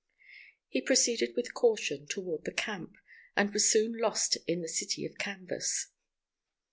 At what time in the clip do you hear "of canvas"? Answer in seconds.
5.05-5.89